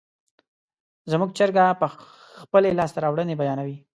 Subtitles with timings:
[1.11, 1.65] زموږ چرګه
[2.41, 3.77] خپلې لاسته راوړنې بیانوي.